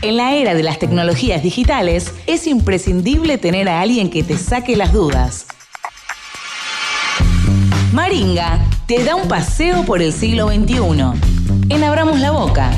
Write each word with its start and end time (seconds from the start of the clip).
En 0.00 0.16
la 0.16 0.32
era 0.32 0.54
de 0.54 0.62
las 0.62 0.78
tecnologías 0.78 1.42
digitales, 1.42 2.14
es 2.28 2.46
imprescindible 2.46 3.36
tener 3.36 3.68
a 3.68 3.80
alguien 3.80 4.10
que 4.10 4.22
te 4.22 4.36
saque 4.38 4.76
las 4.76 4.92
dudas. 4.92 5.46
Maringa 7.92 8.64
te 8.86 9.02
da 9.02 9.16
un 9.16 9.26
paseo 9.26 9.84
por 9.84 10.00
el 10.00 10.12
siglo 10.12 10.50
XXI. 10.50 10.78
En 11.68 11.82
Abramos 11.82 12.20
la 12.20 12.30
Boca. 12.30 12.70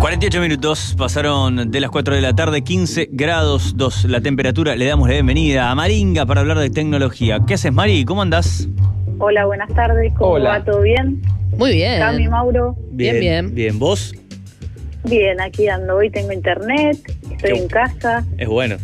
...48 0.00 0.40
minutos 0.40 0.94
pasaron 0.96 1.70
de 1.70 1.80
las 1.80 1.90
4 1.90 2.14
de 2.14 2.20
la 2.22 2.34
tarde, 2.34 2.64
15 2.64 3.10
grados 3.12 3.76
2 3.76 4.06
la 4.06 4.20
temperatura. 4.20 4.74
Le 4.74 4.86
damos 4.86 5.06
la 5.08 5.14
bienvenida 5.14 5.70
a 5.70 5.74
Maringa 5.74 6.24
para 6.24 6.40
hablar 6.40 6.58
de 6.58 6.70
tecnología. 6.70 7.40
¿Qué 7.46 7.54
haces, 7.54 7.72
Mari? 7.72 8.04
¿Cómo 8.04 8.22
andás? 8.22 8.68
Hola, 9.20 9.46
buenas 9.46 9.68
tardes. 9.74 10.12
¿Cómo 10.14 10.32
Hola. 10.32 10.50
va? 10.50 10.64
¿Todo 10.64 10.80
bien? 10.82 11.20
Muy 11.56 11.72
bien. 11.72 11.98
Cami, 11.98 12.28
Mauro. 12.28 12.76
Bien, 12.92 13.18
bien. 13.18 13.54
Bien, 13.54 13.78
¿vos? 13.78 14.14
Bien, 15.04 15.40
aquí 15.40 15.68
ando. 15.68 15.96
Hoy 15.96 16.10
tengo 16.10 16.32
internet, 16.32 16.98
estoy 17.30 17.58
en 17.58 17.68
casa, 17.68 18.24
Es 18.36 18.46
bueno. 18.46 18.76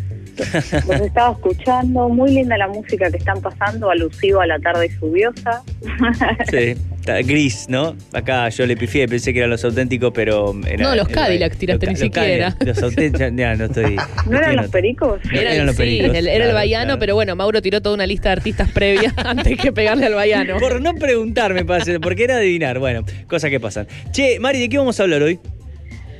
Los 0.87 1.01
estaba 1.01 1.33
escuchando. 1.33 2.09
Muy 2.09 2.31
linda 2.31 2.57
la 2.57 2.67
música 2.67 3.09
que 3.09 3.17
están 3.17 3.41
pasando, 3.41 3.89
alusivo 3.89 4.41
a 4.41 4.47
la 4.47 4.59
tarde 4.59 4.89
lluviosa. 5.01 5.61
Sí, 6.49 6.75
está 6.99 7.21
gris, 7.21 7.65
¿no? 7.69 7.95
Acá 8.13 8.49
yo 8.49 8.65
le 8.65 8.75
pifié, 8.77 9.07
pensé 9.07 9.31
que 9.33 9.39
eran 9.39 9.49
los 9.51 9.63
auténticos, 9.63 10.11
pero... 10.13 10.53
era- 10.67 10.83
No, 10.83 10.95
los 10.95 11.07
Cadillac 11.07 11.55
tiraste, 11.55 11.87
ni 11.87 11.95
siquiera. 11.95 12.55
Los 12.65 12.81
auténticos, 12.81 13.31
ya 13.35 13.55
no 13.55 13.65
estoy... 13.65 13.95
¿No 14.25 14.37
eran 14.37 14.51
estoy 14.51 14.55
los 14.55 14.67
pericos? 14.69 15.19
Era, 15.31 15.53
Eran 15.53 15.65
los 15.67 15.75
sí, 15.75 15.81
pericos, 15.81 16.15
el, 16.15 16.27
era 16.27 16.45
el 16.61 16.69
claro. 16.69 16.99
pero 16.99 17.15
bueno, 17.15 17.35
Mauro 17.35 17.61
tiró 17.61 17.81
toda 17.81 17.95
una 17.95 18.05
lista 18.07 18.29
de 18.29 18.33
artistas 18.33 18.69
previa 18.71 19.13
antes 19.17 19.57
que 19.57 19.71
pegarle 19.71 20.05
al 20.07 20.13
Baiano. 20.13 20.57
Por 20.57 20.81
no 20.81 20.93
preguntarme, 20.95 21.63
porque 21.65 22.23
era 22.23 22.37
adivinar. 22.37 22.79
Bueno, 22.79 23.03
cosas 23.27 23.49
que 23.49 23.59
pasan. 23.59 23.87
Che, 24.11 24.39
Mari, 24.39 24.59
¿de 24.59 24.69
qué 24.69 24.77
vamos 24.77 24.99
a 24.99 25.03
hablar 25.03 25.21
hoy? 25.23 25.39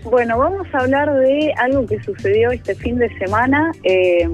Bueno, 0.06 0.38
vamos 0.38 0.68
a 0.74 0.80
hablar 0.80 1.12
de 1.16 1.52
algo 1.58 1.86
que 1.88 2.02
sucedió 2.04 2.52
este 2.52 2.76
fin 2.76 2.98
de 2.98 3.10
semana. 3.18 3.72
Eh, 3.84 4.28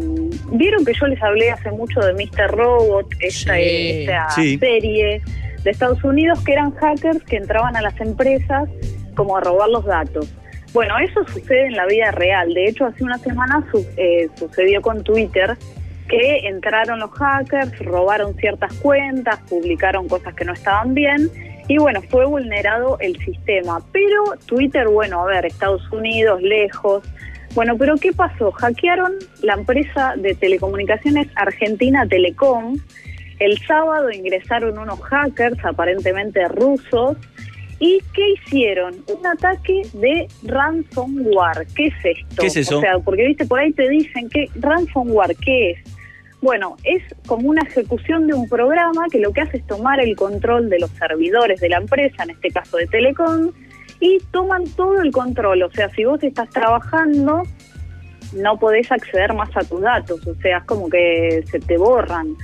Vieron 0.54 0.84
que 0.84 0.92
yo 1.00 1.08
les 1.08 1.22
hablé 1.24 1.50
hace 1.50 1.72
mucho 1.72 2.02
de 2.02 2.14
Mr. 2.14 2.52
Robot, 2.52 3.08
esta, 3.22 3.56
Sí. 3.56 4.02
esta 4.02 4.30
Sí. 4.32 4.58
serie 4.58 5.22
de 5.64 5.72
Estados 5.72 6.04
Unidos, 6.04 6.44
que 6.44 6.52
eran 6.54 6.72
hackers 6.76 7.24
que 7.24 7.38
entraban 7.38 7.78
a 7.78 7.82
las 7.82 8.00
empresas 8.02 8.68
como 9.16 9.38
a 9.38 9.42
robar 9.42 9.70
los 9.70 9.86
datos. 9.86 10.28
Bueno, 10.74 10.96
eso 11.00 11.24
sucede 11.26 11.68
en 11.68 11.74
la 11.78 11.86
vida 11.86 12.12
real. 12.12 12.54
De 12.54 12.66
hecho, 12.68 12.86
hace 12.86 13.04
una 13.06 13.18
semana 13.20 13.64
su- 13.72 13.86
eh, 13.96 14.28
sucedió 14.36 14.82
con 14.82 15.04
Twitter 15.04 15.56
que 16.10 16.48
entraron 16.50 17.00
los 17.00 17.12
hackers, 17.12 17.80
robaron 17.80 18.36
ciertas 18.36 18.74
cuentas, 18.76 19.40
publicaron 19.50 20.10
cosas 20.10 20.34
que 20.34 20.44
no 20.44 20.52
estaban 20.52 20.94
bien 20.94 21.30
y 21.68 21.78
bueno, 21.78 22.02
fue 22.10 22.26
vulnerado 22.26 22.98
el 23.00 23.18
sistema. 23.20 23.80
Pero 23.92 24.24
Twitter, 24.46 24.88
bueno, 24.88 25.22
a 25.22 25.26
ver, 25.26 25.46
Estados 25.46 25.90
Unidos, 25.92 26.42
lejos. 26.42 27.04
Bueno, 27.54 27.78
pero 27.78 27.96
¿qué 27.98 28.14
pasó? 28.14 28.52
Hackearon 28.52 29.14
la 29.42 29.54
empresa 29.54 30.16
de 30.18 30.36
telecomunicaciones 30.36 31.28
Argentina 31.36 32.06
Telecom. 32.08 32.78
El 33.40 33.58
sábado 33.66 34.12
ingresaron 34.12 34.78
unos 34.78 35.02
hackers, 35.02 35.64
aparentemente 35.66 36.48
rusos, 36.48 37.18
¿Y 37.84 38.00
qué 38.14 38.34
hicieron? 38.34 38.94
Un 39.08 39.26
ataque 39.26 39.82
de 39.94 40.28
ransomware. 40.44 41.66
¿Qué 41.76 41.88
es 41.88 41.96
esto? 42.04 42.36
¿Qué 42.40 42.46
es 42.46 42.58
eso? 42.58 42.78
O 42.78 42.82
sea, 42.82 43.00
porque 43.00 43.26
viste, 43.26 43.44
por 43.48 43.60
ahí 43.60 43.74
te 43.74 43.90
dicen 43.90 44.30
que 44.30 44.48
ransomware, 44.54 45.36
¿qué 45.38 45.72
es? 45.72 45.80
Bueno, 46.42 46.76
es 46.84 47.04
como 47.28 47.50
una 47.50 47.62
ejecución 47.62 48.26
de 48.26 48.34
un 48.34 48.50
programa 48.50 49.06
que 49.12 49.20
lo 49.20 49.32
que 49.32 49.42
hace 49.42 49.58
es 49.58 49.68
tomar 49.68 50.00
el 50.00 50.16
control 50.16 50.70
de 50.70 50.80
los 50.80 50.90
servidores 50.92 51.62
de 51.62 51.70
la 51.70 51.78
empresa, 51.78 52.24
en 52.24 52.32
este 52.32 52.50
caso 52.50 52.78
de 52.78 52.88
Telecom, 52.88 53.52
y 54.00 54.18
toman 54.32 54.66
todo 54.76 55.02
el 55.02 55.12
control. 55.12 55.62
O 55.62 55.72
sea, 55.72 55.90
si 55.90 56.04
vos 56.04 56.22
estás 56.24 56.50
trabajando, 56.50 57.44
no 58.34 58.58
podés 58.58 58.92
acceder 58.92 59.34
más 59.34 59.56
a 59.56 59.62
tus 59.62 59.82
datos. 59.82 60.26
O 60.26 60.34
sea, 60.36 60.58
es 60.58 60.64
como 60.64 60.90
que 60.90 61.44
se 61.46 61.60
te 61.60 61.78
borran. 61.78 62.36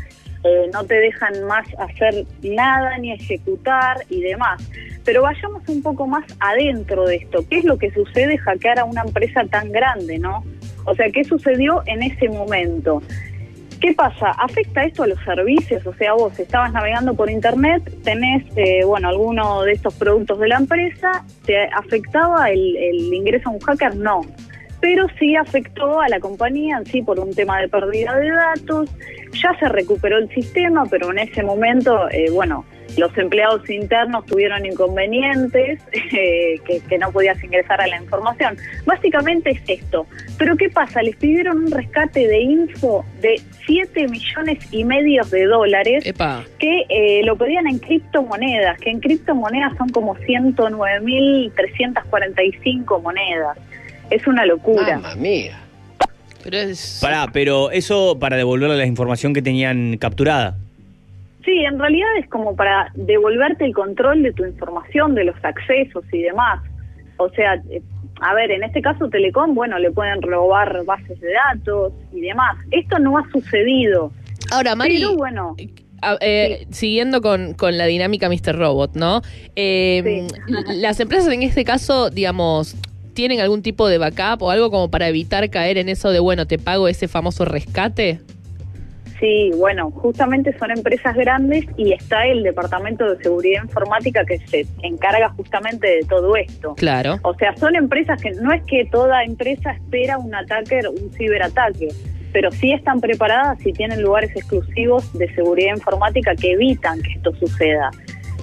Eh, 0.44 0.70
no 0.72 0.84
te 0.84 0.94
dejan 0.96 1.44
más 1.46 1.68
hacer 1.80 2.26
nada 2.44 2.98
ni 3.00 3.12
ejecutar 3.12 3.98
y 4.10 4.22
demás. 4.22 4.62
Pero 5.04 5.24
vayamos 5.24 5.68
un 5.68 5.82
poco 5.82 6.06
más 6.06 6.26
adentro 6.40 7.06
de 7.06 7.16
esto. 7.16 7.44
¿Qué 7.50 7.60
es 7.60 7.66
lo 7.66 7.80
que 7.80 7.90
sucede 7.92 8.38
hackear 8.38 8.78
a 8.78 8.86
una 8.86 9.02
empresa 9.02 9.44
tan 9.46 9.72
grande, 9.72 10.20
no? 10.20 10.44
O 10.86 10.94
sea, 10.94 11.10
¿qué 11.10 11.24
sucedió 11.24 11.82
en 11.88 12.04
ese 12.04 12.30
momento? 12.30 13.02
¿Qué 13.80 13.94
pasa? 13.94 14.32
¿Afecta 14.32 14.84
esto 14.86 15.04
a 15.04 15.08
los 15.08 15.20
servicios? 15.24 15.86
O 15.86 15.94
sea, 15.94 16.14
vos 16.14 16.38
estabas 16.40 16.74
navegando 16.74 17.14
por 17.14 17.30
internet, 17.30 17.84
tenés, 18.04 18.44
eh, 18.56 18.84
bueno, 18.84 19.10
alguno 19.10 19.62
de 19.62 19.74
estos 19.74 19.94
productos 19.94 20.40
de 20.40 20.48
la 20.48 20.58
empresa, 20.58 21.24
¿te 21.46 21.64
afectaba 21.66 22.50
el, 22.50 23.14
ingreso 23.14 23.50
a 23.50 23.52
un 23.52 23.60
hacker? 23.60 23.96
No. 23.96 24.22
Pero 24.82 25.08
sí 25.20 25.36
afectó 25.36 26.00
a 26.02 26.10
la 26.10 26.20
compañía 26.20 26.78
en 26.78 26.86
sí 26.88 27.04
por 27.04 27.20
un 27.20 27.34
tema 27.36 27.60
de 27.62 27.68
pérdida 27.68 28.16
de 28.16 28.32
datos. 28.32 28.90
Ya 29.34 29.56
se 29.60 29.70
recuperó 29.70 30.18
el 30.18 30.30
sistema, 30.30 30.86
pero 30.90 31.12
en 31.12 31.20
ese 31.20 31.44
momento, 31.44 32.10
eh, 32.10 32.32
bueno, 32.32 32.66
los 32.98 33.18
empleados 33.18 33.70
internos 33.70 34.26
tuvieron 34.26 34.66
inconvenientes, 34.66 35.80
eh, 35.94 36.60
que, 36.66 36.82
que 36.82 36.98
no 36.98 37.10
podías 37.12 37.42
ingresar 37.44 37.80
a 37.82 37.88
la 37.88 37.98
información. 37.98 38.58
Básicamente 38.86 39.52
es 39.52 39.62
esto. 39.68 40.08
Pero 40.38 40.56
¿qué 40.58 40.70
pasa? 40.70 41.02
Les 41.02 41.16
pidieron 41.16 41.64
un 41.66 41.72
rescate 41.72 42.28
de 42.28 42.42
info 42.42 43.06
de 43.22 43.42
7 43.66 44.08
millones 44.08 44.60
y 44.72 44.84
medio 44.84 45.24
de 45.26 45.46
dólares 45.46 46.06
Epa. 46.06 46.44
que 46.60 46.84
eh, 46.90 47.22
lo 47.24 47.38
pedían 47.38 47.68
en 47.68 47.80
criptomonedas, 47.80 48.78
que 48.80 48.90
en 48.90 49.00
criptomonedas 49.00 49.78
son 49.78 49.88
como 49.90 50.16
109.345 50.16 53.02
monedas. 53.02 53.58
Es 54.10 54.26
una 54.26 54.46
locura. 54.46 54.98
Mamma 54.98 55.16
mía. 55.16 55.60
Pero 56.44 56.58
es. 56.58 57.00
Pará, 57.02 57.28
pero 57.34 57.72
eso 57.72 58.18
para 58.20 58.38
devolverle 58.38 58.78
la 58.78 58.86
información 58.86 59.34
que 59.34 59.42
tenían 59.42 59.98
capturada. 59.98 60.56
Sí, 61.46 61.64
en 61.64 61.80
realidad 61.80 62.08
es 62.20 62.28
como 62.30 62.56
para 62.56 62.92
devolverte 62.96 63.66
el 63.66 63.74
control 63.74 64.24
de 64.24 64.34
tu 64.34 64.46
información, 64.46 65.16
de 65.16 65.24
los 65.26 65.36
accesos 65.44 66.04
y 66.12 66.22
demás. 66.24 66.62
O 67.18 67.30
sea, 67.30 67.56
eh, 67.70 67.82
a 68.22 68.34
ver, 68.34 68.52
en 68.52 68.64
este 68.64 68.82
caso 68.82 69.10
Telecom, 69.10 69.56
bueno, 69.56 69.80
le 69.80 69.92
pueden 69.92 70.22
robar 70.22 70.84
bases 70.86 71.20
de 71.22 71.30
datos 71.54 71.94
y 72.14 72.22
demás. 72.22 72.58
Esto 72.72 73.00
no 73.00 73.18
ha 73.18 73.30
sucedido. 73.32 74.12
Ahora, 74.52 74.76
Mari. 74.76 74.98
Pero 74.98 75.16
bueno, 75.16 75.56
a- 76.02 76.18
eh, 76.22 76.68
Siguiendo 76.70 77.22
con, 77.22 77.54
con 77.54 77.78
la 77.78 77.86
dinámica 77.86 78.28
Mr. 78.30 78.56
Robot, 78.58 78.96
¿no? 78.96 79.22
Eh, 79.56 80.28
Sí. 80.28 80.36
Las 80.76 81.00
empresas 81.00 81.32
en 81.34 81.44
este 81.44 81.64
caso, 81.64 82.10
digamos, 82.10 82.76
¿tienen 83.14 83.40
algún 83.40 83.62
tipo 83.62 83.88
de 83.88 83.98
backup 83.98 84.44
o 84.44 84.52
algo 84.52 84.70
como 84.70 84.92
para 84.92 85.08
evitar 85.08 85.50
caer 85.50 85.78
en 85.78 85.90
eso 85.90 86.12
de, 86.12 86.20
bueno, 86.20 86.46
te 86.46 86.60
pago 86.60 86.88
ese 86.88 87.08
famoso 87.08 87.46
rescate? 87.46 88.20
Sí, 89.20 89.52
bueno, 89.58 89.90
justamente 89.90 90.56
son 90.60 90.70
empresas 90.70 91.16
grandes 91.16 91.66
y 91.76 91.94
está 91.94 92.28
el 92.28 92.44
Departamento 92.44 93.10
de 93.10 93.24
Seguridad 93.24 93.64
Informática 93.64 94.24
que 94.26 94.38
se 94.40 94.68
encarga 94.84 95.30
justamente 95.30 95.88
de 95.88 96.06
todo 96.08 96.36
esto. 96.36 96.76
Claro. 96.76 97.18
O 97.24 97.34
sea, 97.34 97.56
son 97.58 97.76
empresas 97.76 98.22
que 98.22 98.32
no 98.32 98.54
es 98.54 98.62
que 98.64 98.86
toda 98.86 99.24
empresa 99.24 99.72
espera 99.72 100.20
un 100.20 100.36
ataque, 100.36 100.82
un 100.88 101.12
ciberataque, 101.14 101.88
pero 102.32 102.52
sí 102.52 102.74
están 102.74 103.02
preparadas 103.02 103.66
y 103.66 103.74
tienen 103.74 104.04
lugares 104.04 104.30
exclusivos 104.36 105.12
de 105.18 105.34
seguridad 105.34 105.76
informática 105.76 106.36
que 106.36 106.52
evitan 106.52 107.02
que 107.02 107.14
esto 107.14 107.34
suceda. 107.38 107.90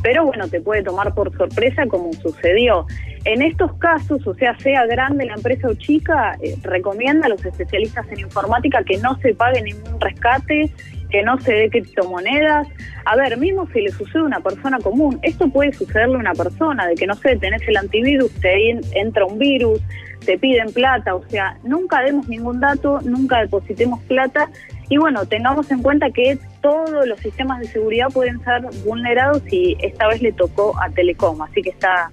Pero 0.02 0.26
bueno, 0.26 0.48
te 0.48 0.60
puede 0.60 0.82
tomar 0.82 1.14
por 1.14 1.34
sorpresa 1.36 1.86
como 1.86 2.12
sucedió. 2.14 2.86
En 3.24 3.40
estos 3.40 3.72
casos, 3.78 4.26
o 4.26 4.34
sea, 4.34 4.58
sea 4.58 4.84
grande 4.86 5.24
la 5.24 5.34
empresa 5.34 5.68
o 5.68 5.74
chica, 5.74 6.36
eh, 6.42 6.56
recomienda 6.62 7.26
a 7.26 7.30
los 7.30 7.44
especialistas 7.44 8.06
en 8.10 8.20
informática 8.20 8.82
que 8.84 8.98
no 8.98 9.18
se 9.20 9.34
pague 9.34 9.62
ningún 9.62 9.98
rescate, 9.98 10.70
que 11.08 11.22
no 11.22 11.40
se 11.40 11.54
dé 11.54 11.70
criptomonedas. 11.70 12.68
A 13.06 13.16
ver, 13.16 13.38
mismo 13.38 13.66
si 13.72 13.80
le 13.80 13.90
sucede 13.90 14.21
a 14.21 14.24
una 14.24 14.41
persona 14.41 14.78
común, 14.78 15.18
esto 15.22 15.48
puede 15.48 15.72
sucederle 15.72 16.16
a 16.16 16.18
una 16.18 16.34
persona, 16.34 16.86
de 16.86 16.97
que 16.97 17.06
no 17.06 17.15
sé, 17.15 17.36
tenés 17.36 17.66
el 17.66 17.78
antivirus, 17.78 18.30
te 18.41 18.71
en- 18.71 18.80
entra 18.92 19.24
un 19.24 19.38
virus, 19.38 19.80
te 20.27 20.38
piden 20.38 20.72
plata, 20.72 21.15
o 21.15 21.22
sea, 21.28 21.56
nunca 21.62 22.03
demos 22.03 22.28
ningún 22.28 22.60
dato, 22.60 23.00
nunca 23.04 23.41
depositemos 23.41 24.03
plata 24.03 24.50
y 24.88 24.98
bueno, 24.98 25.24
tengamos 25.27 25.70
en 25.70 25.82
cuenta 25.82 26.10
que 26.10 26.38
todos 26.60 27.06
los 27.06 27.18
sistemas 27.20 27.60
de 27.60 27.66
seguridad 27.68 28.09
pueden 28.12 28.38
ser 28.44 28.62
vulnerados 28.84 29.42
y 29.50 29.77
esta 29.80 30.09
vez 30.09 30.20
le 30.20 30.32
tocó 30.32 30.74
a 30.82 30.91
Telecom, 30.91 31.41
así 31.42 31.62
que 31.62 31.70
está 31.70 32.09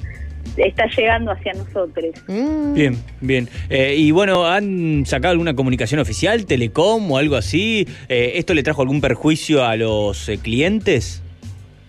está 0.57 0.85
llegando 0.87 1.31
hacia 1.31 1.53
nosotros. 1.53 2.13
Mm. 2.27 2.73
Bien, 2.73 2.97
bien. 3.21 3.49
Eh, 3.69 3.95
y 3.97 4.11
bueno, 4.11 4.45
¿han 4.45 5.05
sacado 5.05 5.31
alguna 5.31 5.55
comunicación 5.55 5.99
oficial, 5.99 6.45
Telecom 6.45 7.11
o 7.11 7.17
algo 7.17 7.35
así? 7.35 7.87
Eh, 8.09 8.33
¿Esto 8.35 8.53
le 8.53 8.63
trajo 8.63 8.81
algún 8.81 9.01
perjuicio 9.01 9.63
a 9.65 9.75
los 9.75 10.27
eh, 10.29 10.37
clientes? 10.37 11.21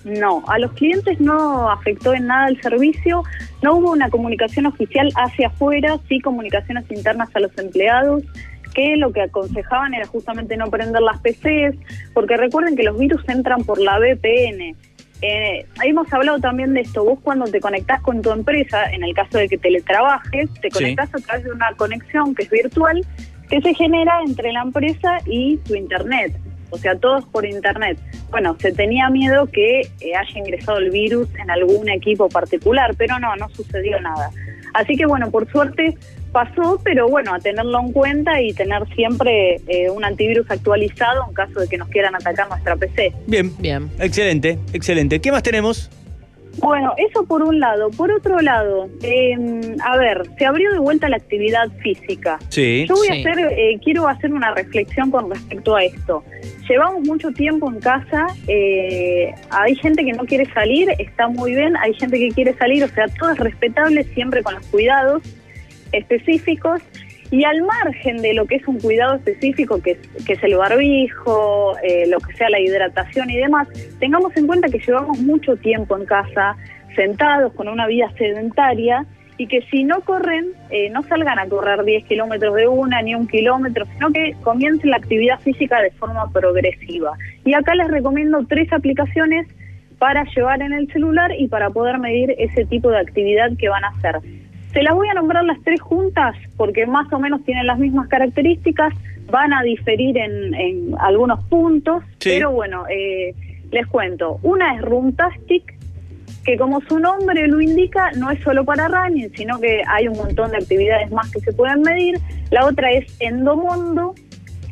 No, 0.04 0.42
a 0.48 0.58
los 0.58 0.72
clientes 0.72 1.20
no 1.20 1.70
afectó 1.70 2.12
en 2.12 2.26
nada 2.26 2.48
el 2.48 2.60
servicio, 2.60 3.22
no 3.62 3.76
hubo 3.76 3.92
una 3.92 4.10
comunicación 4.10 4.66
oficial 4.66 5.08
hacia 5.14 5.46
afuera, 5.46 5.98
sí 6.08 6.18
comunicaciones 6.20 6.84
internas 6.90 7.28
a 7.34 7.40
los 7.40 7.56
empleados, 7.56 8.24
que 8.74 8.96
lo 8.96 9.12
que 9.12 9.22
aconsejaban 9.22 9.94
era 9.94 10.06
justamente 10.06 10.56
no 10.56 10.70
prender 10.70 11.02
las 11.02 11.20
PCs, 11.20 11.76
porque 12.14 12.36
recuerden 12.36 12.74
que 12.74 12.82
los 12.82 12.98
virus 12.98 13.22
entran 13.28 13.62
por 13.64 13.78
la 13.78 13.98
VPN. 13.98 14.74
Eh, 15.22 15.66
hemos 15.84 16.12
hablado 16.12 16.38
también 16.40 16.74
de 16.74 16.80
esto. 16.82 17.04
Vos 17.04 17.18
cuando 17.22 17.46
te 17.46 17.60
conectás 17.60 18.02
con 18.02 18.20
tu 18.22 18.30
empresa, 18.30 18.84
en 18.92 19.04
el 19.04 19.14
caso 19.14 19.38
de 19.38 19.48
que 19.48 19.56
teletrabajes, 19.58 20.52
te 20.54 20.68
Sí. 20.70 20.70
conectás 20.70 21.14
a 21.14 21.18
través 21.18 21.44
de 21.44 21.52
una 21.52 21.72
conexión 21.74 22.34
que 22.34 22.42
es 22.42 22.50
virtual, 22.50 23.04
que 23.48 23.60
se 23.60 23.74
genera 23.74 24.20
entre 24.26 24.52
la 24.52 24.62
empresa 24.62 25.18
y 25.26 25.56
tu 25.58 25.74
internet. 25.74 26.36
O 26.70 26.78
sea, 26.78 26.96
todos 26.96 27.24
por 27.26 27.44
internet. 27.46 27.98
Bueno, 28.30 28.56
se 28.58 28.72
tenía 28.72 29.10
miedo 29.10 29.46
que 29.46 29.80
eh, 29.80 30.16
haya 30.18 30.38
ingresado 30.38 30.78
el 30.78 30.90
virus 30.90 31.28
en 31.38 31.50
algún 31.50 31.88
equipo 31.90 32.28
particular, 32.28 32.94
pero 32.96 33.18
no, 33.18 33.36
no 33.36 33.48
sucedió 33.50 34.00
nada. 34.00 34.30
Así 34.74 34.96
que 34.96 35.04
bueno, 35.06 35.30
por 35.30 35.50
suerte 35.52 35.96
pasó, 36.32 36.80
pero 36.82 37.08
bueno, 37.08 37.34
a 37.34 37.38
tenerlo 37.38 37.78
en 37.80 37.92
cuenta 37.92 38.40
y 38.40 38.52
tener 38.52 38.82
siempre 38.94 39.60
eh, 39.68 39.90
un 39.90 40.04
antivirus 40.04 40.50
actualizado 40.50 41.24
en 41.28 41.34
caso 41.34 41.60
de 41.60 41.68
que 41.68 41.76
nos 41.78 41.88
quieran 41.88 42.14
atacar 42.14 42.48
nuestra 42.48 42.74
PC. 42.76 43.12
Bien. 43.26 43.52
Bien. 43.58 43.90
Excelente, 44.00 44.58
excelente. 44.72 45.20
¿Qué 45.20 45.30
más 45.30 45.42
tenemos? 45.42 45.90
Bueno, 46.58 46.92
eso 46.98 47.24
por 47.24 47.42
un 47.42 47.60
lado. 47.60 47.90
Por 47.90 48.12
otro 48.12 48.38
lado, 48.40 48.86
eh, 49.02 49.34
a 49.82 49.96
ver, 49.96 50.22
se 50.38 50.44
abrió 50.44 50.70
de 50.72 50.78
vuelta 50.80 51.08
la 51.08 51.16
actividad 51.16 51.70
física. 51.82 52.38
Sí. 52.50 52.84
Yo 52.86 52.94
voy 52.94 53.06
Sí. 53.06 53.12
a 53.12 53.30
hacer, 53.30 53.52
eh, 53.58 53.78
quiero 53.82 54.06
hacer 54.06 54.32
una 54.34 54.52
reflexión 54.54 55.10
con 55.10 55.30
respecto 55.30 55.74
a 55.74 55.82
esto. 55.84 56.22
Llevamos 56.68 57.06
mucho 57.06 57.30
tiempo 57.32 57.70
en 57.70 57.80
casa, 57.80 58.26
eh, 58.48 59.32
hay 59.48 59.74
gente 59.76 60.04
que 60.04 60.12
no 60.12 60.24
quiere 60.24 60.44
salir, 60.52 60.90
está 60.98 61.26
muy 61.28 61.54
bien, 61.54 61.74
hay 61.78 61.94
gente 61.94 62.18
que 62.18 62.28
quiere 62.28 62.52
salir, 62.58 62.84
o 62.84 62.88
sea, 62.88 63.06
todo 63.18 63.30
es 63.30 63.38
respetable 63.38 64.04
siempre 64.14 64.42
con 64.42 64.54
los 64.54 64.66
cuidados 64.66 65.22
específicos 65.92 66.82
y 67.30 67.44
al 67.44 67.62
margen 67.62 68.18
de 68.18 68.34
lo 68.34 68.44
que 68.44 68.56
es 68.56 68.68
un 68.68 68.78
cuidado 68.78 69.14
específico, 69.14 69.80
que 69.80 69.92
es, 69.92 70.24
que 70.26 70.34
es 70.34 70.42
el 70.44 70.56
barbijo, 70.56 71.76
eh, 71.82 72.06
lo 72.06 72.18
que 72.18 72.34
sea 72.34 72.50
la 72.50 72.60
hidratación 72.60 73.30
y 73.30 73.38
demás, 73.38 73.68
tengamos 73.98 74.36
en 74.36 74.46
cuenta 74.46 74.68
que 74.68 74.78
llevamos 74.78 75.18
mucho 75.20 75.56
tiempo 75.56 75.96
en 75.96 76.04
casa, 76.04 76.56
sentados 76.94 77.54
con 77.54 77.68
una 77.68 77.86
vida 77.86 78.12
sedentaria 78.18 79.06
y 79.38 79.46
que 79.46 79.62
si 79.70 79.82
no 79.82 80.02
corren, 80.02 80.52
eh, 80.70 80.90
no 80.90 81.02
salgan 81.04 81.38
a 81.38 81.46
correr 81.46 81.84
10 81.84 82.04
kilómetros 82.04 82.54
de 82.54 82.68
una 82.68 83.00
ni 83.00 83.14
un 83.14 83.26
kilómetro, 83.26 83.86
sino 83.94 84.10
que 84.10 84.36
comiencen 84.42 84.90
la 84.90 84.98
actividad 84.98 85.40
física 85.40 85.80
de 85.80 85.90
forma 85.92 86.30
progresiva. 86.30 87.16
Y 87.46 87.54
acá 87.54 87.74
les 87.74 87.88
recomiendo 87.88 88.44
tres 88.46 88.70
aplicaciones 88.72 89.48
para 89.98 90.24
llevar 90.36 90.60
en 90.60 90.72
el 90.72 90.92
celular 90.92 91.32
y 91.38 91.48
para 91.48 91.70
poder 91.70 91.98
medir 91.98 92.34
ese 92.36 92.66
tipo 92.66 92.90
de 92.90 92.98
actividad 92.98 93.50
que 93.56 93.68
van 93.68 93.84
a 93.84 93.88
hacer. 93.88 94.16
Se 94.72 94.82
las 94.82 94.94
voy 94.94 95.08
a 95.08 95.14
nombrar 95.14 95.44
las 95.44 95.60
tres 95.62 95.80
juntas 95.80 96.34
porque 96.56 96.86
más 96.86 97.12
o 97.12 97.18
menos 97.18 97.44
tienen 97.44 97.66
las 97.66 97.78
mismas 97.78 98.08
características, 98.08 98.94
van 99.30 99.52
a 99.52 99.62
diferir 99.62 100.16
en, 100.18 100.54
en 100.54 100.94
algunos 100.98 101.42
puntos, 101.44 102.02
Sí. 102.18 102.30
pero 102.30 102.50
bueno, 102.52 102.84
eh, 102.88 103.34
les 103.70 103.86
cuento. 103.86 104.38
Una 104.42 104.74
es 104.74 104.82
Runtastic, 104.82 105.74
que 106.44 106.56
como 106.56 106.80
su 106.82 106.98
nombre 106.98 107.46
lo 107.48 107.60
indica, 107.60 108.10
no 108.12 108.30
es 108.30 108.40
solo 108.42 108.64
para 108.64 108.88
running, 108.88 109.30
sino 109.34 109.60
que 109.60 109.82
hay 109.86 110.08
un 110.08 110.16
montón 110.16 110.50
de 110.50 110.56
actividades 110.58 111.10
más 111.12 111.30
que 111.30 111.40
se 111.40 111.52
pueden 111.52 111.82
medir. 111.82 112.18
La 112.50 112.66
otra 112.66 112.90
es 112.90 113.16
Endomondo 113.20 114.14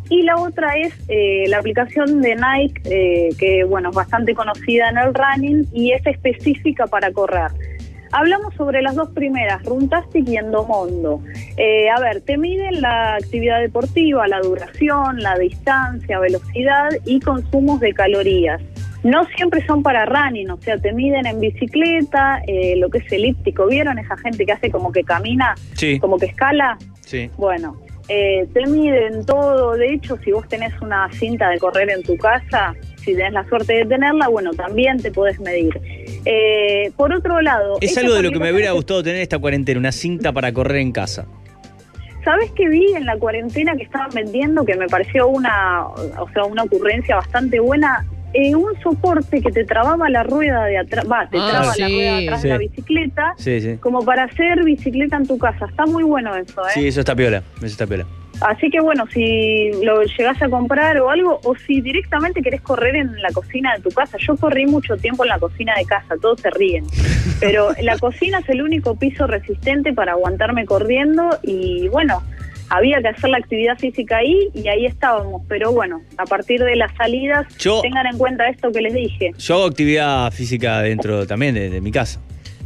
y 0.08 0.22
la 0.22 0.36
otra 0.36 0.74
es 0.76 0.92
eh, 1.08 1.44
la 1.46 1.58
aplicación 1.58 2.20
de 2.20 2.34
Nike, 2.34 2.82
eh, 2.86 3.28
que 3.38 3.62
bueno, 3.64 3.90
es 3.90 3.96
bastante 3.96 4.34
conocida 4.34 4.90
en 4.90 4.98
el 4.98 5.14
running 5.14 5.66
y 5.72 5.92
es 5.92 6.04
específica 6.06 6.86
para 6.88 7.12
correr. 7.12 7.50
Hablamos 8.12 8.52
sobre 8.54 8.82
las 8.82 8.96
dos 8.96 9.10
primeras, 9.10 9.62
Runtastic 9.64 10.28
y 10.28 10.36
Endomondo. 10.36 11.22
Eh, 11.56 11.88
a 11.88 12.00
ver, 12.00 12.20
te 12.22 12.36
miden 12.36 12.80
la 12.82 13.14
actividad 13.14 13.60
deportiva, 13.60 14.26
la 14.26 14.40
duración, 14.40 15.20
la 15.22 15.38
distancia, 15.38 16.18
velocidad 16.18 16.88
y 17.04 17.20
consumos 17.20 17.78
de 17.80 17.92
calorías. 17.92 18.60
No 19.04 19.24
siempre 19.36 19.64
son 19.64 19.82
para 19.82 20.04
running, 20.06 20.50
o 20.50 20.56
sea, 20.60 20.76
te 20.76 20.92
miden 20.92 21.26
en 21.26 21.40
bicicleta, 21.40 22.42
eh, 22.46 22.74
lo 22.76 22.90
que 22.90 22.98
es 22.98 23.12
elíptico. 23.12 23.66
¿Vieron 23.66 23.98
esa 23.98 24.16
gente 24.18 24.44
que 24.44 24.52
hace 24.52 24.70
como 24.70 24.90
que 24.92 25.04
camina, 25.04 25.54
Sí. 25.74 25.98
como 26.00 26.18
que 26.18 26.26
escala? 26.26 26.76
Sí. 27.00 27.30
Bueno, 27.38 27.80
eh, 28.08 28.46
te 28.52 28.66
miden 28.66 29.24
todo. 29.24 29.76
De 29.76 29.94
hecho, 29.94 30.18
si 30.18 30.32
vos 30.32 30.46
tenés 30.48 30.72
una 30.82 31.08
cinta 31.12 31.48
de 31.48 31.58
correr 31.58 31.90
en 31.90 32.02
tu 32.02 32.16
casa, 32.16 32.74
si 33.04 33.14
tenés 33.14 33.32
la 33.32 33.48
suerte 33.48 33.74
de 33.74 33.84
tenerla, 33.86 34.28
bueno, 34.28 34.52
también 34.52 35.00
te 35.00 35.10
podés 35.10 35.38
medir. 35.40 35.80
Eh, 36.24 36.90
por 36.96 37.12
otro 37.12 37.40
lado... 37.40 37.78
Es 37.80 37.96
algo 37.98 38.14
de 38.14 38.22
lo 38.22 38.30
que 38.30 38.38
me 38.38 38.52
hubiera 38.52 38.72
gustado 38.72 39.02
tener 39.02 39.20
esta 39.22 39.38
cuarentena, 39.38 39.78
una 39.80 39.92
cinta 39.92 40.32
para 40.32 40.52
correr 40.52 40.76
en 40.78 40.92
casa. 40.92 41.26
¿Sabes 42.24 42.50
qué 42.54 42.68
vi 42.68 42.84
en 42.94 43.06
la 43.06 43.16
cuarentena 43.16 43.74
que 43.76 43.82
estaban 43.84 44.10
vendiendo 44.14 44.64
que 44.66 44.76
me 44.76 44.86
pareció 44.88 45.26
una, 45.28 45.86
o 45.86 46.28
sea, 46.34 46.44
una 46.44 46.64
ocurrencia 46.64 47.16
bastante 47.16 47.58
buena? 47.60 48.04
Eh, 48.32 48.54
un 48.54 48.80
soporte 48.80 49.40
que 49.40 49.50
te 49.50 49.64
trababa 49.64 50.08
la 50.08 50.22
rueda 50.22 50.64
de 50.66 50.78
atrás, 50.78 51.04
va, 51.10 51.28
te 51.28 51.36
Ah, 51.36 51.48
traba 51.50 51.74
la 51.76 51.88
rueda 51.88 52.16
de 52.18 52.24
atrás 52.28 52.42
de 52.42 52.48
la 52.50 52.58
bicicleta, 52.58 53.34
Sí, 53.38 53.60
sí. 53.60 53.76
como 53.80 54.04
para 54.04 54.24
hacer 54.24 54.62
bicicleta 54.62 55.16
en 55.16 55.26
tu 55.26 55.36
casa. 55.36 55.66
Está 55.66 55.84
muy 55.86 56.04
bueno 56.04 56.36
eso, 56.36 56.60
¿eh? 56.68 56.70
Sí, 56.74 56.86
eso 56.86 57.00
está 57.00 57.16
piola. 57.16 57.42
Eso 57.56 57.66
está 57.66 57.86
piola. 57.88 58.06
Así 58.40 58.70
que 58.70 58.80
bueno, 58.80 59.04
si 59.12 59.70
lo 59.84 60.02
llegás 60.02 60.40
a 60.42 60.48
comprar 60.48 60.98
o 61.00 61.10
algo, 61.10 61.40
o 61.44 61.54
si 61.66 61.80
directamente 61.80 62.40
querés 62.42 62.60
correr 62.62 62.96
en 62.96 63.20
la 63.20 63.30
cocina 63.32 63.74
de 63.76 63.82
tu 63.82 63.90
casa. 63.90 64.16
Yo 64.18 64.36
corrí 64.36 64.66
mucho 64.66 64.96
tiempo 64.96 65.24
en 65.24 65.28
la 65.28 65.38
cocina 65.38 65.74
de 65.76 65.84
casa, 65.84 66.14
todos 66.20 66.40
se 66.40 66.50
ríen. 66.50 66.84
Pero 67.38 67.68
la 67.82 67.98
cocina 67.98 68.38
es 68.38 68.48
el 68.48 68.62
único 68.62 68.96
piso 68.96 69.26
resistente 69.26 69.92
para 69.92 70.12
aguantarme 70.12 70.64
corriendo 70.64 71.28
y 71.42 71.88
bueno, 71.88 72.22
había 72.70 73.00
que 73.02 73.08
hacer 73.08 73.28
la 73.30 73.38
actividad 73.38 73.76
física 73.78 74.18
ahí 74.18 74.48
y 74.54 74.68
ahí 74.68 74.86
estábamos. 74.86 75.42
Pero 75.48 75.72
bueno, 75.72 76.00
a 76.16 76.24
partir 76.24 76.60
de 76.62 76.76
las 76.76 76.94
salidas, 76.96 77.46
Yo- 77.58 77.82
tengan 77.82 78.06
en 78.06 78.16
cuenta 78.16 78.48
esto 78.48 78.72
que 78.72 78.80
les 78.80 78.94
dije. 78.94 79.32
Yo 79.38 79.54
hago 79.56 79.66
actividad 79.66 80.30
física 80.32 80.80
dentro 80.80 81.26
también 81.26 81.54
de, 81.54 81.68
de 81.68 81.80
mi 81.80 81.90
casa. 81.92 82.20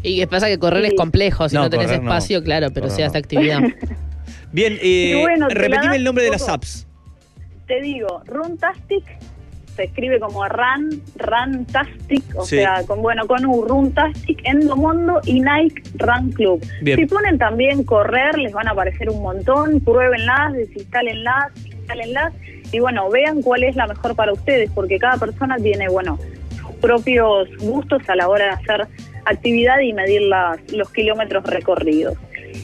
Y 0.05 0.19
que 0.19 0.26
pasa 0.26 0.47
que 0.49 0.59
correr 0.59 0.82
Sí. 0.85 0.88
es 0.88 0.94
complejo, 0.94 1.49
si 1.49 1.56
no, 1.56 1.62
No, 1.62 1.71
tenés 1.71 1.87
correr 1.87 2.03
no. 2.03 2.11
espacio, 2.11 2.43
claro, 2.44 2.69
pero 2.73 2.87
no. 2.87 2.93
hace 2.93 3.03
actividad. 3.19 3.61
Bien, 4.54 4.78
eh, 4.80 5.18
bueno, 5.20 5.48
repetime 5.48 5.96
el 5.96 6.04
nombre 6.04 6.22
de 6.24 6.30
las 6.30 6.48
apps. 6.48 6.86
te 7.66 7.80
digo, 7.80 8.22
Runtastic 8.26 9.04
se 9.74 9.82
escribe 9.84 10.20
como 10.20 10.46
Run, 10.46 11.02
Runtastic, 11.16 12.22
o 12.36 12.44
Sí. 12.44 12.58
sea, 12.58 12.84
con 12.86 13.02
bueno, 13.02 13.26
con 13.26 13.44
U, 13.44 13.64
Runtastic, 13.64 14.40
Endomondo 14.44 15.20
y 15.26 15.40
Nike 15.40 15.82
Run 15.96 16.30
Club. 16.30 16.64
Bien. 16.82 16.96
Si 16.96 17.06
ponen 17.06 17.36
también 17.38 17.82
correr, 17.82 18.38
les 18.38 18.52
van 18.52 18.68
a 18.68 18.70
aparecer 18.70 19.10
un 19.10 19.20
montón, 19.22 19.80
pruébenlas, 19.80 20.52
desinstálenlas, 20.52 21.50
instálenlas 21.64 22.32
y 22.70 22.78
bueno, 22.78 23.10
vean 23.10 23.42
cuál 23.42 23.64
es 23.64 23.74
la 23.74 23.88
mejor 23.88 24.14
para 24.14 24.32
ustedes, 24.32 24.70
porque 24.72 24.98
cada 24.98 25.16
persona 25.16 25.56
tiene, 25.56 25.88
bueno, 25.88 26.16
sus 26.56 26.70
propios 26.76 27.48
gustos 27.58 28.08
a 28.08 28.14
la 28.14 28.28
hora 28.28 28.44
de 28.44 28.50
hacer 28.52 28.87
actividad 29.25 29.80
y 29.80 29.92
medir 29.92 30.23
las, 30.23 30.58
los 30.73 30.88
kilómetros 30.90 31.42
recorridos. 31.44 32.16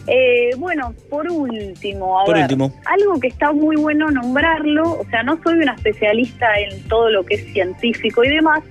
Eh, 0.06 0.50
bueno, 0.56 0.94
por 1.08 1.30
último, 1.30 2.20
a 2.20 2.24
Por 2.24 2.34
ver, 2.34 2.44
último. 2.44 2.72
algo 2.86 3.20
que 3.20 3.28
está 3.28 3.52
muy 3.52 3.76
bueno 3.76 4.10
nombrarlo, 4.10 5.00
o 5.00 5.04
sea, 5.10 5.22
no 5.22 5.40
soy 5.42 5.58
una 5.58 5.74
especialista 5.74 6.46
en 6.58 6.82
todo 6.88 7.10
lo 7.10 7.24
que 7.24 7.34
es 7.36 7.52
científico 7.52 8.24
y 8.24 8.28
demás, 8.28 8.62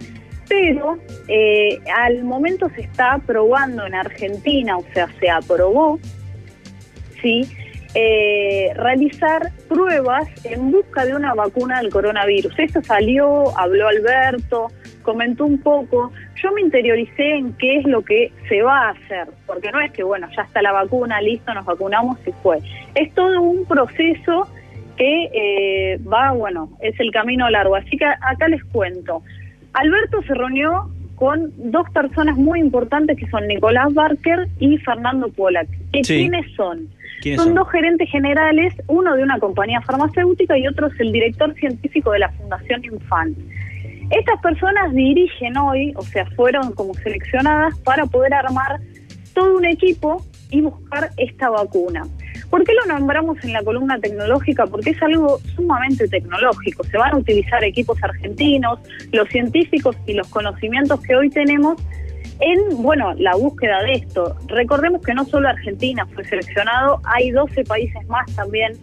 pero 0.48 0.98
eh, 1.28 1.80
al 1.96 2.24
momento 2.24 2.70
se 2.76 2.82
está 2.82 3.20
probando 3.26 3.86
en 3.86 3.96
Argentina, 3.96 4.78
o 4.78 4.86
sea, 4.94 5.08
se 5.20 5.30
aprobó, 5.30 6.00
sí, 7.22 7.48
eh, 7.96 8.72
realizar 8.76 9.52
pruebas 9.68 10.28
en 10.44 10.72
busca 10.72 11.06
de 11.06 11.16
una 11.16 11.34
vacuna 11.34 11.80
del 11.80 11.90
coronavirus. 11.90 12.54
Esto 12.60 12.84
salió, 12.84 13.58
habló 13.58 13.88
Alberto, 13.88 14.68
comentó 15.02 15.46
un 15.46 15.60
poco. 15.60 16.12
Yo 16.42 16.52
me 16.52 16.62
interioricé 16.62 17.36
en 17.36 17.54
qué 17.54 17.78
es 17.78 17.86
lo 17.86 18.02
que 18.02 18.32
se 18.48 18.62
va 18.62 18.88
a 18.88 18.90
hacer, 18.92 19.28
porque 19.46 19.72
no 19.72 19.82
es 19.82 19.92
que, 19.92 20.04
bueno, 20.04 20.28
ya 20.36 20.44
está 20.44 20.62
la 20.62 20.72
vacuna, 20.72 21.22
listo, 21.22 21.54
nos 21.54 21.66
vacunamos 21.66 22.18
y 22.26 22.32
fue. 22.44 22.60
Es 22.96 23.14
todo 23.14 23.42
un 23.42 23.66
proceso 23.66 24.48
que 24.98 25.30
eh, 25.34 26.00
va, 26.02 26.32
bueno, 26.32 26.70
es 26.82 27.00
el 27.00 27.12
camino 27.12 27.50
largo. 27.50 27.76
Así 27.76 27.98
que 27.98 28.06
acá 28.06 28.48
les 28.48 28.64
cuento. 28.66 29.24
Alberto 29.74 30.22
se 30.24 30.34
reunió 30.34 30.90
con 31.16 31.52
dos 31.58 31.90
personas 31.90 32.38
muy 32.38 32.60
importantes 32.60 33.18
que 33.18 33.28
son 33.30 33.46
Nicolás 33.48 33.94
Barker 33.94 34.48
y 34.60 34.78
Fernando. 34.78 35.30
¿Que 35.92 36.04
Sí. 36.04 36.18
¿Quiénes 36.18 36.50
son? 36.56 36.88
¿Quiénes 37.22 37.40
son 37.40 37.48
son? 37.48 37.56
dos 37.56 37.70
gerentes 37.72 38.10
generales, 38.10 38.74
uno 38.88 39.16
de 39.16 39.24
una 39.24 39.38
compañía 39.40 39.82
farmacéutica 39.82 40.58
y 40.58 40.66
otro 40.68 40.88
es 40.88 41.00
el 41.00 41.12
director 41.12 41.54
científico 41.56 42.12
de 42.12 42.20
la 42.20 42.30
Fundación 42.30 42.86
Infant. 42.86 43.38
Estas 44.12 44.42
personas 44.42 44.92
dirigen 44.94 45.56
hoy, 45.58 45.94
o 45.96 46.02
sea, 46.02 46.26
fueron 46.36 46.74
como 46.74 46.94
seleccionadas 46.96 47.78
para 47.80 48.06
poder 48.06 48.34
armar 48.34 48.80
todo 49.34 49.58
un 49.58 49.66
equipo 49.66 50.26
y 50.50 50.62
buscar 50.62 51.12
esta 51.18 51.50
vacuna. 51.50 52.08
¿Por 52.50 52.64
qué 52.64 52.74
lo 52.74 52.94
nombramos 52.94 53.38
en 53.44 53.54
la 53.54 53.64
columna 53.64 54.00
tecnológica? 54.00 54.66
Porque 54.66 54.92
es 54.92 55.04
algo 55.04 55.38
sumamente 55.56 56.08
tecnológico. 56.08 56.84
Se 56.86 56.98
van 56.98 57.14
a 57.14 57.18
utilizar 57.18 57.64
equipos 57.64 58.04
argentinos, 58.04 58.80
los 59.12 59.30
científicos 59.30 59.96
y 60.08 60.14
los 60.14 60.28
conocimientos 60.30 61.00
que 61.02 61.16
hoy 61.16 61.30
tenemos 61.30 61.80
en, 62.40 62.82
bueno, 62.82 63.14
la 63.16 63.36
búsqueda 63.36 63.84
de 63.84 63.94
esto. 63.94 64.36
Recordemos 64.48 65.02
que 65.04 65.14
no 65.14 65.26
solo 65.26 65.50
Argentina 65.50 66.08
fue 66.08 66.24
seleccionado, 66.26 67.00
hay 67.04 67.30
12 67.30 67.64
países 67.66 68.08
más 68.08 68.26
también 68.36 68.74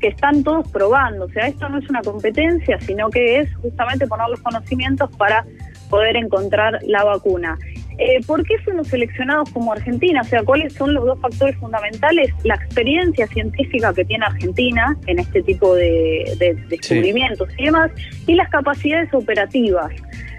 que 0.00 0.08
están 0.08 0.42
todos 0.42 0.68
probando. 0.68 1.24
O 1.26 1.28
sea, 1.30 1.46
esto 1.46 1.68
no 1.68 1.78
es 1.78 1.88
una 1.88 2.02
competencia, 2.02 2.78
sino 2.80 3.10
que 3.10 3.40
es 3.40 3.54
justamente 3.56 4.06
poner 4.06 4.28
los 4.28 4.40
conocimientos 4.40 5.10
para 5.16 5.44
poder 5.90 6.16
encontrar 6.16 6.78
la 6.86 7.04
vacuna. 7.04 7.58
Eh, 7.98 8.20
¿Por 8.26 8.44
qué 8.44 8.58
fuimos 8.58 8.88
seleccionados 8.88 9.50
como 9.50 9.72
Argentina? 9.72 10.20
O 10.20 10.24
sea, 10.24 10.42
¿cuáles 10.42 10.74
son 10.74 10.92
los 10.92 11.04
dos 11.04 11.18
factores 11.20 11.56
fundamentales? 11.56 12.30
La 12.44 12.56
experiencia 12.56 13.26
científica 13.28 13.94
que 13.94 14.04
tiene 14.04 14.26
Argentina 14.26 14.96
en 15.06 15.18
este 15.18 15.42
tipo 15.42 15.74
de, 15.74 16.36
de 16.38 16.54
descubrimientos 16.68 17.48
y 17.56 17.64
demás, 17.64 17.90
y 18.26 18.34
las 18.34 18.50
capacidades 18.50 19.12
operativas. 19.14 19.92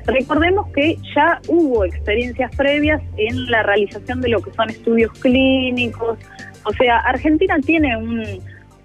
Recordemos 0.06 0.72
que 0.72 0.98
ya 1.16 1.42
hubo 1.48 1.84
experiencias 1.84 2.56
previas 2.56 3.02
en 3.18 3.50
la 3.52 3.64
realización 3.64 4.22
de 4.22 4.30
lo 4.30 4.42
que 4.42 4.54
son 4.54 4.70
estudios 4.70 5.12
clínicos. 5.20 6.20
O 6.64 6.74
sea, 6.74 7.00
Argentina 7.00 7.58
tiene 7.60 7.98
un, 7.98 8.24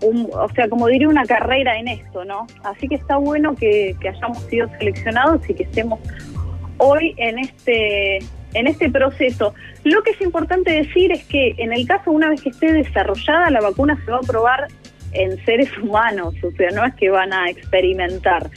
o 0.03 0.49
sea, 0.55 0.69
como 0.69 0.89
diría, 0.89 1.09
una 1.09 1.25
carrera 1.25 1.79
en 1.79 1.89
esto, 1.89 2.25
¿no? 2.25 2.47
Así 2.65 2.89
que 2.89 2.97
está 2.97 3.17
bueno 3.17 3.55
que, 3.55 3.97
que 4.01 4.09
hayamos 4.09 4.39
sido 4.45 4.69
seleccionados 4.79 5.49
y 5.49 5.55
que 5.55 5.63
estemos 5.63 6.01
hoy 6.79 7.15
en 7.17 7.39
este 7.39 8.19
en 8.55 8.67
este 8.67 8.91
proceso. 8.91 9.55
Lo 9.85 10.03
que 10.03 10.11
es 10.11 10.21
importante 10.21 10.71
decir 10.71 11.13
es 11.13 11.25
que 11.25 11.55
en 11.59 11.73
el 11.73 11.87
caso, 11.87 12.11
una 12.11 12.29
vez 12.29 12.43
que 12.43 12.51
esté 12.51 12.73
desarrollada, 12.73 13.51
la 13.51 13.61
vacuna 13.61 14.01
se 14.05 14.11
va 14.11 14.19
a 14.19 14.21
probar 14.21 14.69
en 15.13 15.43
seres 15.45 15.71
humanos, 15.79 16.35
o 16.43 16.51
sea, 16.53 16.71
no 16.71 16.85
es 16.85 16.95
que 16.95 17.11
van 17.11 17.33
a 17.33 17.51
experimentar. 17.51 18.49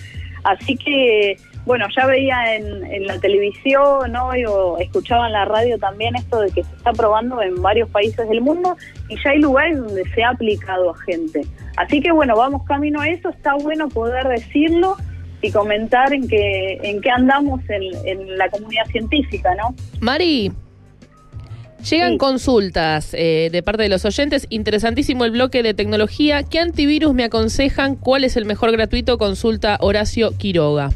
Así 0.44 0.78
que, 0.78 1.38
bueno, 1.66 1.88
ya 1.96 2.06
veía 2.06 2.56
en, 2.56 3.08
la 3.08 3.20
televisión 3.20 4.12
¿no? 4.12 4.30
o 4.30 4.78
escuchaba 4.78 5.28
en 5.28 5.34
la 5.34 5.46
radio 5.46 5.78
también 5.80 6.16
esto 6.16 6.40
de 6.40 6.52
que 6.52 6.64
se 6.64 6.76
está 6.76 6.94
probando 6.94 7.42
en 7.42 7.62
varios 7.62 7.90
países 7.90 8.28
del 8.30 8.42
mundo 8.42 8.78
y 9.10 9.16
ya 9.24 9.32
hay 9.32 9.40
lugares 9.40 9.78
donde 9.78 10.04
se 10.14 10.24
ha 10.24 10.30
aplicado 10.30 10.92
a 10.92 10.98
gente. 11.00 11.42
Así 11.78 12.02
que, 12.02 12.12
bueno, 12.12 12.36
vamos 12.36 12.64
camino 12.66 13.02
a 13.02 13.10
eso, 13.10 13.30
está 13.30 13.56
bueno 13.56 13.90
poder 13.90 14.28
decirlo 14.28 14.96
y 15.42 15.52
comentar 15.52 16.14
en 16.14 16.28
qué, 16.28 16.80
en 16.84 17.02
qué 17.02 17.10
andamos 17.10 17.62
en, 17.70 18.38
la 18.38 18.50
comunidad 18.50 18.86
científica, 18.92 19.54
¿no? 19.56 19.76
Mari, 20.00 20.52
Llegan 21.90 22.18
consultas 22.18 23.14
eh, 23.14 23.50
de 23.52 23.62
parte 23.62 23.84
de 23.84 23.90
los 23.90 24.06
oyentes. 24.06 24.48
Interesantísimo 24.50 25.24
el 25.24 25.30
bloque 25.30 25.62
de 25.62 25.76
tecnología. 25.76 26.42
¿Qué 26.42 26.58
antivirus 26.60 27.14
me 27.14 27.24
aconsejan? 27.24 27.96
¿Cuál 27.96 28.24
es 28.24 28.38
el 28.38 28.46
mejor 28.46 28.72
gratuito? 28.72 29.20
Consulta 29.20 29.78
Horacio 29.82 30.36
Quiroga. 30.36 30.90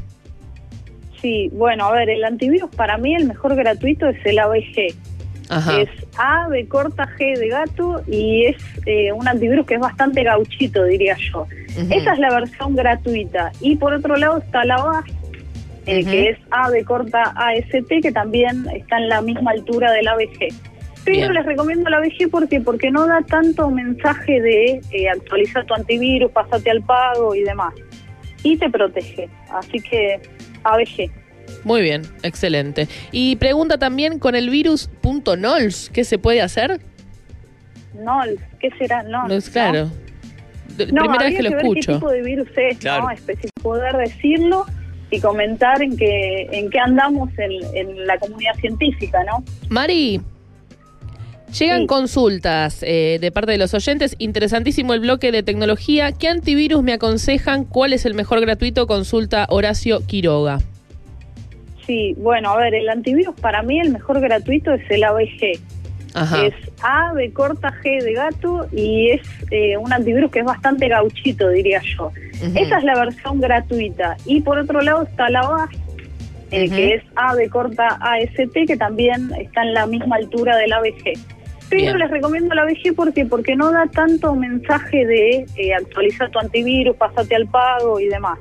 Sí, 1.21 1.49
bueno, 1.53 1.85
a 1.85 1.91
ver, 1.91 2.09
el 2.09 2.23
antivirus 2.23 2.69
para 2.75 2.97
mí 2.97 3.15
el 3.15 3.25
mejor 3.25 3.55
gratuito 3.55 4.07
es 4.07 4.25
el 4.25 4.39
ABG. 4.39 4.95
Es 5.49 5.89
A, 6.17 6.47
B 6.47 6.67
corta, 6.67 7.09
G 7.17 7.35
de 7.35 7.47
gato 7.47 8.01
y 8.07 8.45
es 8.45 8.57
eh, 8.85 9.11
un 9.11 9.27
antivirus 9.27 9.65
que 9.65 9.75
es 9.75 9.79
bastante 9.79 10.23
gauchito, 10.23 10.83
diría 10.83 11.17
yo. 11.31 11.47
Esa 11.89 12.13
es 12.13 12.19
la 12.19 12.29
versión 12.29 12.75
gratuita. 12.75 13.51
Y 13.59 13.75
por 13.75 13.93
otro 13.93 14.15
lado 14.15 14.37
está 14.37 14.63
la 14.63 14.77
base, 14.77 15.11
eh, 15.87 16.03
que 16.05 16.29
es 16.29 16.37
A, 16.51 16.69
B 16.69 16.83
corta, 16.83 17.33
AST, 17.35 18.01
que 18.01 18.11
también 18.11 18.67
está 18.75 18.97
en 18.97 19.09
la 19.09 19.21
misma 19.21 19.51
altura 19.51 19.91
del 19.91 20.07
ABG. 20.07 20.53
Pero 21.03 21.33
les 21.33 21.45
recomiendo 21.45 21.89
la 21.89 21.97
ABG 21.97 22.29
porque, 22.29 22.61
porque 22.61 22.91
no 22.91 23.07
da 23.07 23.21
tanto 23.21 23.71
mensaje 23.71 24.39
de 24.41 24.81
eh, 24.91 25.09
actualizar 25.09 25.65
tu 25.65 25.73
antivirus, 25.73 26.31
pasate 26.31 26.69
al 26.69 26.83
pago 26.83 27.33
y 27.33 27.41
demás. 27.41 27.73
Y 28.43 28.55
te 28.57 28.69
protege. 28.69 29.29
Así 29.49 29.79
que 29.79 30.21
ABG. 30.63 31.11
Muy 31.63 31.81
bien, 31.81 32.03
excelente. 32.23 32.87
Y 33.11 33.35
pregunta 33.37 33.77
también 33.77 34.19
con 34.19 34.35
el 34.35 34.49
virus 34.49 34.89
.nols, 35.37 35.89
¿qué 35.91 36.03
se 36.03 36.17
puede 36.17 36.41
hacer? 36.41 36.79
Nols, 37.93 38.39
¿qué 38.59 38.69
será 38.77 39.03
Nols? 39.03 39.49
claro. 39.49 39.89
No, 40.77 41.01
primera 41.01 41.25
vez 41.25 41.35
que 41.35 41.43
lo 41.43 41.57
escucho. 41.57 41.93
qué 41.93 41.93
tipo 41.95 42.09
de 42.09 42.21
virus 42.21 42.47
es, 42.55 42.83
¿no? 42.85 43.09
Específico, 43.09 43.61
poder 43.61 43.97
decirlo 43.97 44.65
y 45.11 45.19
comentar 45.19 45.81
en 45.81 45.97
qué, 45.97 46.47
en 46.51 46.69
qué 46.69 46.79
andamos 46.79 47.29
en, 47.37 48.07
la 48.07 48.17
comunidad 48.17 48.53
científica, 48.55 49.23
¿no? 49.25 49.43
Mari, 49.69 50.21
Llegan 51.57 51.87
consultas 51.87 52.83
eh, 52.83 53.17
de 53.19 53.31
parte 53.31 53.51
de 53.51 53.57
los 53.57 53.73
oyentes. 53.73 54.15
Interesantísimo 54.19 54.93
el 54.93 54.99
bloque 54.99 55.31
de 55.31 55.41
tecnología. 55.41 56.11
¿Qué 56.11 56.27
antivirus 56.27 56.83
me 56.83 56.93
aconsejan? 56.93 57.65
¿Cuál 57.65 57.93
es 57.93 58.05
el 58.05 58.13
mejor 58.13 58.39
gratuito? 58.39 58.85
Consulta 58.85 59.47
Horacio 59.49 60.05
Quiroga. 60.05 60.59
Sí, 61.87 62.13
bueno, 62.17 62.51
a 62.51 62.57
ver, 62.57 62.75
el 62.75 62.87
antivirus 62.87 63.33
para 63.41 63.63
mí 63.63 63.79
el 63.79 63.91
mejor 63.91 64.19
gratuito 64.19 64.71
es 64.73 64.81
el 64.91 65.03
ABG. 65.03 65.59
Es 66.43 66.53
A, 66.81 67.13
B 67.13 67.31
corta, 67.31 67.73
G 67.83 68.03
de 68.03 68.13
gato 68.13 68.67
y 68.71 69.11
es 69.11 69.21
eh, 69.51 69.77
un 69.77 69.91
antivirus 69.91 70.29
que 70.31 70.39
es 70.39 70.45
bastante 70.45 70.87
gauchito, 70.87 71.49
diría 71.49 71.81
yo. 71.97 72.11
Esa 72.55 72.77
es 72.77 72.83
la 72.83 72.95
versión 72.95 73.39
gratuita. 73.39 74.17
Y 74.25 74.41
por 74.41 74.59
otro 74.59 74.81
lado 74.81 75.03
está 75.03 75.29
la 75.29 75.41
base, 75.41 75.77
eh, 76.51 76.69
que 76.69 76.95
es 76.95 77.03
A, 77.15 77.35
B 77.35 77.49
corta, 77.49 77.99
AST, 78.01 78.53
que 78.67 78.77
también 78.77 79.31
está 79.39 79.63
en 79.63 79.73
la 79.73 79.85
misma 79.85 80.17
altura 80.17 80.57
del 80.57 80.73
ABG. 80.73 81.38
Pero 81.69 81.97
les 81.97 82.09
recomiendo 82.09 82.53
la 82.55 82.63
ABG 82.63 82.95
porque 82.95 83.25
porque 83.25 83.55
no 83.55 83.71
da 83.71 83.85
tanto 83.87 84.35
mensaje 84.35 85.05
de 85.05 85.45
eh, 85.55 85.73
actualizar 85.73 86.29
tu 86.31 86.39
antivirus, 86.39 86.95
pasate 86.95 87.35
al 87.35 87.47
pago 87.47 87.99
y 87.99 88.07
demás. 88.07 88.39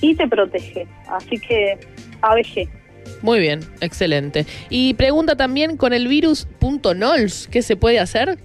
Y 0.00 0.14
te 0.14 0.28
protege. 0.28 0.86
Así 1.08 1.38
que 1.38 1.78
ABG. 2.20 2.68
Muy 3.20 3.40
bien, 3.40 3.60
excelente. 3.80 4.46
Y 4.68 4.94
pregunta 4.94 5.36
también 5.36 5.76
con 5.76 5.92
el 5.92 6.08
virus 6.08 6.48
.nols, 6.60 7.48
¿qué 7.48 7.62
se 7.62 7.76
puede 7.76 7.98
hacer? 7.98 8.38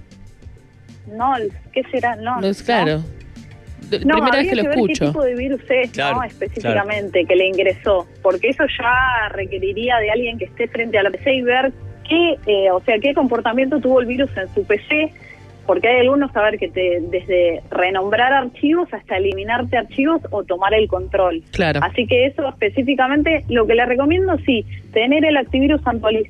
NOLS, 1.07 1.53
¿qué 1.73 1.83
será 1.91 2.15
NOLS? 2.15 2.63
claro. 2.63 3.03
No, 4.05 4.15
primera 4.15 4.39
vez 4.39 4.49
que 4.49 4.55
lo 4.55 4.63
ver 4.63 4.71
escucho. 4.73 4.99
qué 4.99 5.07
tipo 5.07 5.23
de 5.23 5.35
virus 5.35 5.61
es, 5.69 5.97
¿no? 5.97 6.21
Específicamente, 6.21 7.23
que 7.25 7.35
le 7.35 7.47
ingresó. 7.47 8.05
Porque 8.21 8.49
eso 8.49 8.65
ya 8.77 9.29
requeriría 9.29 9.97
de 9.99 10.11
alguien 10.11 10.37
que 10.37 10.45
esté 10.45 10.67
frente 10.67 10.97
a 10.97 11.03
la 11.03 11.09
PC 11.09 11.35
y 11.35 11.41
ver 11.41 11.71
qué, 12.07 12.37
eh, 12.47 12.71
o 12.71 12.79
sea, 12.81 12.99
qué 12.99 13.13
comportamiento 13.13 13.79
tuvo 13.79 14.01
el 14.01 14.07
virus 14.07 14.29
en 14.37 14.53
su 14.53 14.65
PC 14.65 15.13
porque 15.67 15.89
hay 15.89 15.99
algunos, 15.99 16.33
a 16.35 16.41
ver, 16.43 16.57
que 16.57 16.69
te, 16.69 17.01
desde 17.11 17.61
renombrar 17.69 18.31
archivos 18.31 18.87
hasta 18.93 19.17
eliminarte 19.17 19.77
archivos 19.77 20.21
o 20.31 20.43
tomar 20.43 20.73
el 20.73 20.87
control. 20.87 21.43
Claro. 21.51 21.81
Así 21.83 22.07
que 22.07 22.25
eso 22.25 22.47
específicamente, 22.47 23.43
lo 23.49 23.67
que 23.67 23.75
le 23.75 23.85
recomiendo, 23.85 24.37
sí, 24.45 24.65
tener 24.93 25.25
el 25.25 25.35
antivirus 25.35 25.81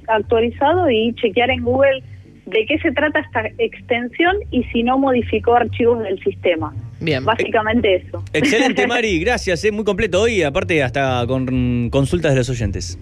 actualizado 0.08 0.90
y 0.90 1.14
chequear 1.14 1.52
en 1.52 1.64
Google 1.64 2.04
de 2.48 2.66
qué 2.66 2.80
se 2.80 2.92
trata 2.92 3.20
esta 3.20 3.44
extensión 3.60 4.38
y 4.52 4.64
si 4.66 4.82
no 4.82 4.98
modificó 4.98 5.54
archivos 5.54 6.02
del 6.04 6.20
sistema. 6.24 6.74
Bien. 7.00 7.24
Básicamente 7.24 7.96
eso. 7.96 8.24
Excelente, 8.34 8.88
Mari, 8.88 9.20
gracias, 9.20 9.64
es 9.64 9.72
muy 9.72 9.84
completo 9.84 10.22
hoy, 10.22 10.42
aparte 10.42 10.82
hasta 10.82 11.26
con 11.28 11.90
consultas 11.92 12.32
de 12.32 12.38
los 12.40 12.50
oyentes. 12.50 12.98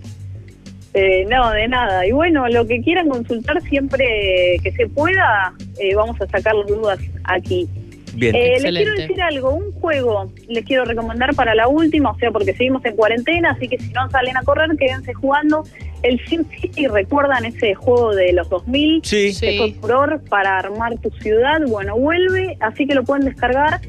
Eh, 0.95 1.25
no, 1.29 1.51
de 1.51 1.67
nada. 1.67 2.07
Y 2.07 2.11
bueno, 2.13 2.47
lo 2.47 2.65
que 2.65 2.81
quieran 2.81 3.09
consultar 3.09 3.61
siempre 3.63 4.57
que 4.63 4.71
se 4.71 4.87
pueda, 4.87 5.53
eh, 5.77 5.93
vamos 5.93 6.15
a 6.21 6.27
sacar 6.27 6.55
las 6.55 6.67
dudas 6.67 6.99
aquí. 7.25 7.67
Bien, 8.13 8.33
eh, 8.33 8.61
les 8.61 8.73
quiero 8.73 8.93
decir 8.93 9.21
algo, 9.21 9.49
un 9.49 9.73
juego 9.73 10.31
les 10.47 10.63
quiero 10.63 10.85
recomendar 10.85 11.35
para 11.35 11.53
la 11.53 11.67
última, 11.67 12.11
o 12.11 12.17
sea, 12.17 12.31
porque 12.31 12.53
seguimos 12.53 12.85
en 12.85 12.95
cuarentena, 12.95 13.51
así 13.51 13.67
que 13.67 13.77
si 13.77 13.91
no 13.91 14.09
salen 14.09 14.37
a 14.37 14.43
correr, 14.43 14.69
quédense 14.77 15.13
jugando. 15.13 15.65
El 16.01 16.17
SimCity, 16.27 16.87
¿recuerdan 16.87 17.43
ese 17.43 17.75
juego 17.75 18.15
de 18.15 18.31
los 18.31 18.47
2000? 18.47 19.01
Sí. 19.03 19.33
sí. 19.33 19.75
furor 19.81 20.21
para 20.29 20.59
armar 20.59 20.97
tu 20.99 21.09
ciudad. 21.19 21.59
Bueno, 21.67 21.97
vuelve, 21.97 22.55
así 22.61 22.87
que 22.87 22.95
lo 22.95 23.03
pueden 23.03 23.25
descargar 23.25 23.81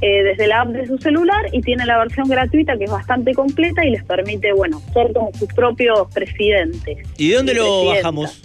eh, 0.00 0.22
desde 0.22 0.46
la 0.46 0.60
app 0.60 0.68
de 0.68 0.86
su 0.86 0.98
celular 0.98 1.46
y 1.52 1.60
tiene 1.60 1.84
la 1.84 1.98
versión 1.98 2.28
gratuita 2.28 2.76
que 2.78 2.84
es 2.84 2.90
bastante 2.90 3.34
completa 3.34 3.84
y 3.84 3.90
les 3.90 4.04
permite, 4.04 4.52
bueno, 4.52 4.80
ser 4.92 5.12
como 5.12 5.30
sus 5.34 5.48
propios 5.52 6.08
presidentes. 6.14 6.98
¿Y 7.16 7.30
de 7.30 7.36
dónde 7.36 7.54
lo 7.54 7.86
bajamos? 7.86 8.42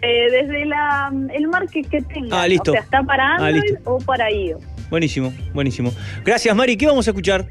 Eh, 0.00 0.30
desde 0.30 0.66
la, 0.66 1.12
el 1.32 1.48
market 1.48 1.88
que 1.88 2.02
tenga. 2.02 2.42
Ah, 2.42 2.48
listo. 2.48 2.72
O 2.72 2.74
sea, 2.74 2.82
está 2.82 3.02
para 3.02 3.36
ah, 3.36 3.46
Android 3.46 3.76
o 3.84 3.98
para 3.98 4.30
iOS. 4.30 4.62
Buenísimo, 4.90 5.32
buenísimo. 5.52 5.92
Gracias, 6.24 6.54
Mari. 6.54 6.76
¿Qué 6.76 6.86
vamos 6.86 7.06
a 7.06 7.10
escuchar? 7.10 7.46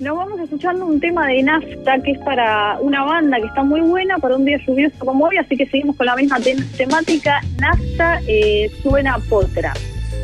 Nos 0.00 0.16
vamos 0.16 0.40
escuchando 0.40 0.86
un 0.86 0.98
tema 0.98 1.26
de 1.26 1.42
Nafta 1.42 2.00
que 2.02 2.12
es 2.12 2.18
para 2.20 2.78
una 2.80 3.04
banda 3.04 3.38
que 3.38 3.46
está 3.46 3.62
muy 3.62 3.82
buena 3.82 4.18
para 4.18 4.34
un 4.36 4.46
día 4.46 4.58
lluvioso 4.66 4.96
como 4.98 5.26
hoy, 5.26 5.36
así 5.36 5.56
que 5.56 5.66
seguimos 5.66 5.94
con 5.96 6.06
la 6.06 6.16
misma 6.16 6.38
temática. 6.76 7.40
Nafta 7.58 8.20
eh, 8.26 8.70
suena 8.82 9.18
potra. 9.28 9.74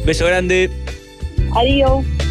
Beso 0.07 0.25
grande. 0.27 0.71
Adiós. 1.57 2.26